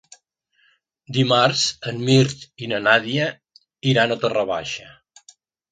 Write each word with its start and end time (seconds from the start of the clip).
Dimarts 1.17 1.67
en 1.91 2.01
Mirt 2.09 2.43
i 2.67 2.73
na 2.73 2.81
Nàdia 2.89 3.29
iran 3.95 4.17
a 4.19 4.23
Torre 4.27 4.49
Baixa. 4.55 4.93